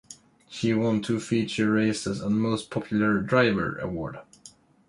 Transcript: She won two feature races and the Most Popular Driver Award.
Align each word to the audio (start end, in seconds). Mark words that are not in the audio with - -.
She 0.49 0.73
won 0.73 1.03
two 1.03 1.19
feature 1.19 1.69
races 1.73 2.21
and 2.21 2.31
the 2.35 2.39
Most 2.39 2.71
Popular 2.71 3.19
Driver 3.19 3.77
Award. 3.77 4.17